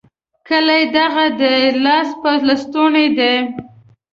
کلی 0.47 0.83
دغه 0.95 1.25
دی؛ 1.39 1.57
لاس 1.83 2.09
په 2.21 2.31
لستوڼي 2.47 3.07
دی. 3.17 3.33